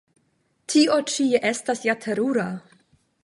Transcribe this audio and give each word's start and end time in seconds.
Tio 0.73 0.95
ĉi 1.11 1.27
estas 1.51 1.85
ja 1.91 1.97
terura! 2.07 2.47